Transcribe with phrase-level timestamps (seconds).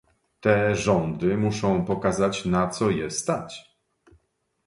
[0.39, 3.77] Te rządy muszą pokazać, na co je stać!